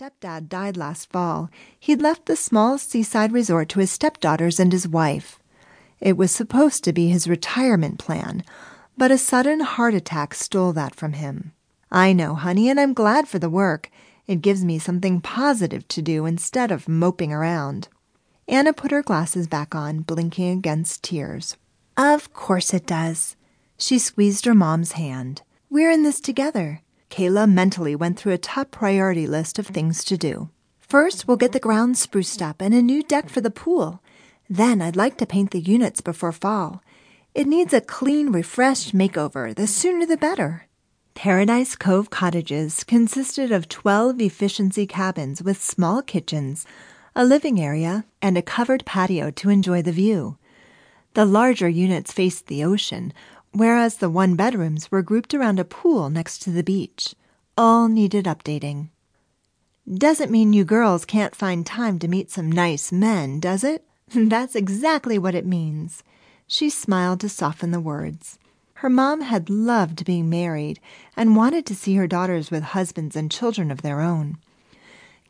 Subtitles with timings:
[0.00, 4.88] stepdad died last fall, he'd left the small seaside resort to his stepdaughters and his
[4.88, 5.38] wife.
[6.00, 8.42] It was supposed to be his retirement plan,
[8.96, 11.52] but a sudden heart attack stole that from him.
[11.92, 13.90] I know, honey, and I'm glad for the work.
[14.26, 17.88] It gives me something positive to do instead of moping around.
[18.48, 21.58] Anna put her glasses back on, blinking against tears.
[21.98, 23.36] Of course it does.
[23.76, 25.42] She squeezed her mom's hand.
[25.68, 26.80] We're in this together.
[27.10, 30.48] Kayla mentally went through a top priority list of things to do.
[30.78, 34.02] First, we'll get the grounds spruced up and a new deck for the pool.
[34.48, 36.82] Then I'd like to paint the units before fall.
[37.34, 39.54] It needs a clean, refreshed makeover.
[39.54, 40.66] The sooner the better.
[41.14, 46.64] Paradise Cove Cottages consisted of 12 efficiency cabins with small kitchens,
[47.14, 50.38] a living area, and a covered patio to enjoy the view.
[51.14, 53.12] The larger units faced the ocean,
[53.52, 57.14] whereas the one bedrooms were grouped around a pool next to the beach.
[57.56, 58.88] All needed updating.
[59.92, 63.84] Doesn't mean you girls can't find time to meet some nice men, does it?
[64.14, 66.02] That's exactly what it means.
[66.46, 68.38] She smiled to soften the words.
[68.74, 70.80] Her mom had loved being married
[71.16, 74.38] and wanted to see her daughters with husbands and children of their own.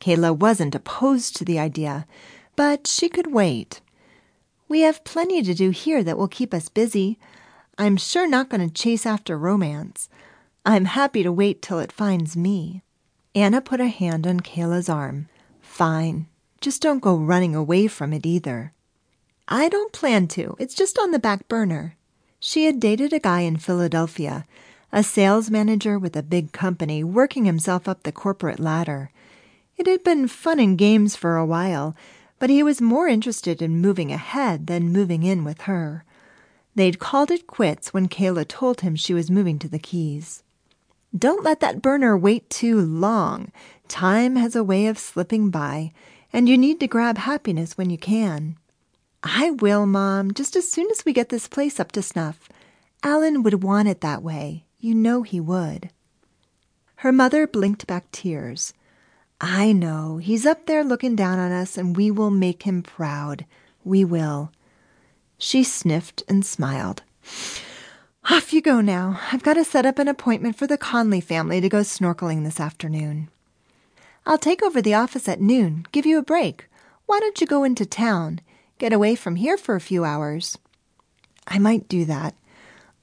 [0.00, 2.06] Kayla wasn't opposed to the idea,
[2.54, 3.80] but she could wait.
[4.68, 7.18] We have plenty to do here that will keep us busy.
[7.80, 10.10] I'm sure not going to chase after romance.
[10.66, 12.82] I'm happy to wait till it finds me.
[13.34, 15.30] Anna put a hand on Kayla's arm.
[15.62, 16.26] Fine.
[16.60, 18.74] Just don't go running away from it either.
[19.48, 20.56] I don't plan to.
[20.58, 21.96] It's just on the back burner.
[22.38, 24.44] She had dated a guy in Philadelphia,
[24.92, 29.10] a sales manager with a big company, working himself up the corporate ladder.
[29.78, 31.96] It had been fun and games for a while,
[32.38, 36.04] but he was more interested in moving ahead than moving in with her.
[36.80, 40.42] They'd called it quits when Kayla told him she was moving to the Keys.
[41.14, 43.52] Don't let that burner wait too long.
[43.86, 45.92] Time has a way of slipping by,
[46.32, 48.56] and you need to grab happiness when you can.
[49.22, 52.48] I will, Mom, just as soon as we get this place up to snuff.
[53.02, 54.64] Alan would want it that way.
[54.78, 55.90] You know he would.
[57.04, 58.72] Her mother blinked back tears.
[59.38, 60.16] I know.
[60.16, 63.44] He's up there looking down on us, and we will make him proud.
[63.84, 64.50] We will.
[65.42, 67.02] She sniffed and smiled.
[68.30, 69.18] Off you go now.
[69.32, 72.60] I've got to set up an appointment for the Conley family to go snorkeling this
[72.60, 73.30] afternoon.
[74.26, 76.68] I'll take over the office at noon, give you a break.
[77.06, 78.40] Why don't you go into town?
[78.76, 80.58] Get away from here for a few hours.
[81.48, 82.34] I might do that.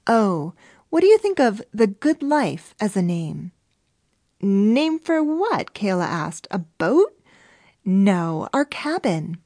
[0.05, 0.53] Oh,
[0.89, 3.51] what do you think of The Good Life as a name?
[4.39, 5.73] Name for what?
[5.73, 6.47] Kayla asked.
[6.51, 7.19] A boat?
[7.83, 9.39] No, our cabin.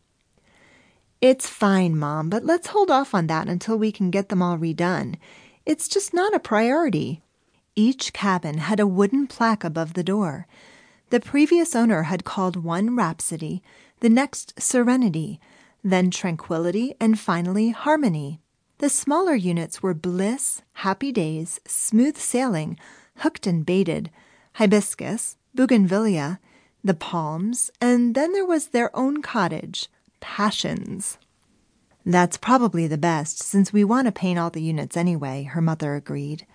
[1.21, 4.57] It's fine, Mom, but let's hold off on that until we can get them all
[4.57, 5.17] redone.
[5.67, 7.21] It's just not a priority.
[7.75, 10.47] Each cabin had a wooden plaque above the door.
[11.11, 13.61] The previous owner had called one Rhapsody,
[13.99, 15.39] the next Serenity,
[15.83, 18.39] then Tranquility, and finally Harmony.
[18.79, 22.79] The smaller units were Bliss, Happy Days, Smooth Sailing,
[23.17, 24.09] Hooked and Baited,
[24.53, 26.39] Hibiscus, Bougainvillea,
[26.83, 29.87] the Palms, and then there was their own cottage,
[30.21, 31.17] passions.
[32.05, 35.95] That's probably the best, since we want to paint all the units anyway, her mother
[35.95, 36.47] agreed.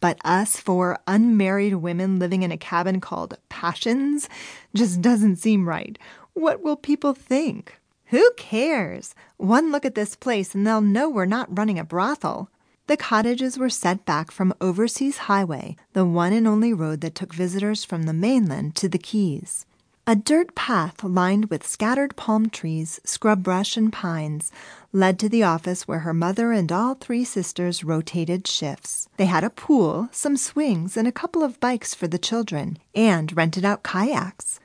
[0.00, 4.28] But us four unmarried women living in a cabin called Passions
[4.74, 5.96] just doesn't seem right.
[6.32, 7.78] What will people think?
[8.06, 9.14] Who cares?
[9.36, 12.50] One look at this place and they'll know we're not running a brothel.
[12.88, 17.32] The cottages were set back from Overseas Highway, the one and only road that took
[17.32, 19.66] visitors from the mainland to the Keys.
[20.04, 24.50] A dirt path lined with scattered palm trees, scrub brush, and pines
[24.92, 29.08] led to the office where her mother and all three sisters rotated shifts.
[29.16, 33.36] They had a pool, some swings, and a couple of bikes for the children, and
[33.36, 34.58] rented out kayaks.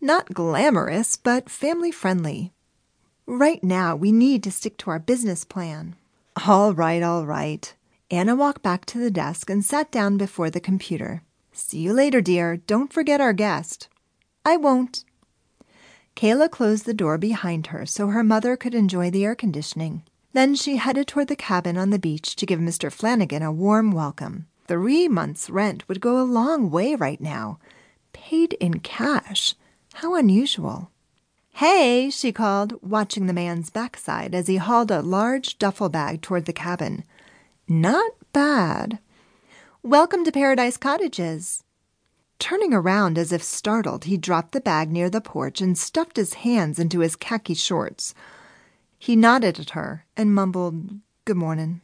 [0.00, 2.52] Not glamorous, but family friendly.
[3.26, 5.96] Right now, we need to stick to our business plan.
[6.46, 7.74] All right, all right.
[8.08, 11.24] Anna walked back to the desk and sat down before the computer.
[11.52, 12.58] See you later, dear.
[12.58, 13.88] Don't forget our guest.
[14.46, 15.04] I won't.
[16.14, 20.04] Kayla closed the door behind her so her mother could enjoy the air conditioning.
[20.34, 22.92] Then she headed toward the cabin on the beach to give Mr.
[22.92, 24.46] Flannigan a warm welcome.
[24.68, 27.58] Three months' rent would go a long way right now.
[28.12, 29.56] Paid in cash.
[29.94, 30.92] How unusual.
[31.54, 36.44] Hey, she called, watching the man's backside as he hauled a large duffel bag toward
[36.44, 37.02] the cabin.
[37.66, 39.00] Not bad.
[39.82, 41.64] Welcome to Paradise Cottages.
[42.38, 46.34] Turning around as if startled, he dropped the bag near the porch and stuffed his
[46.34, 48.14] hands into his khaki shorts.
[48.98, 51.80] He nodded at her and mumbled, Good morning.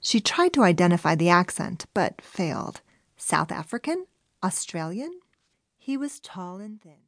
[0.00, 2.80] She tried to identify the accent, but failed.
[3.16, 4.06] South African?
[4.42, 5.20] Australian?
[5.78, 6.96] He was tall and thin.